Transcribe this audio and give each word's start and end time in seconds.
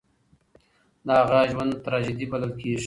د 1.05 1.07
هغه 1.19 1.39
ژوند 1.51 1.71
تراژيدي 1.85 2.25
بلل 2.31 2.51
کېږي. 2.59 2.79